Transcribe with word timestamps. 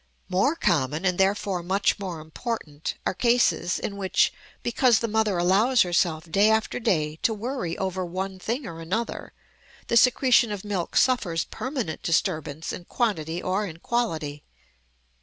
More 0.29 0.55
common, 0.55 1.05
and 1.05 1.19
therefore 1.19 1.61
much 1.61 1.99
more 1.99 2.21
important, 2.21 2.95
are 3.05 3.13
cases 3.13 3.77
in 3.77 3.97
which, 3.97 4.33
because 4.63 4.97
the 4.97 5.07
mother 5.07 5.37
allows 5.37 5.83
herself 5.83 6.31
day 6.31 6.49
after 6.49 6.79
day 6.79 7.17
to 7.17 7.35
worry 7.35 7.77
over 7.77 8.03
one 8.03 8.39
thing 8.39 8.65
or 8.65 8.79
another, 8.81 9.31
the 9.89 9.97
secretion 9.97 10.51
of 10.51 10.65
milk 10.65 10.95
suffers 10.97 11.43
permanent 11.45 12.01
disturbance 12.01 12.73
in 12.73 12.85
quantity 12.85 13.43
or 13.43 13.67
in 13.67 13.77
quality. 13.77 14.43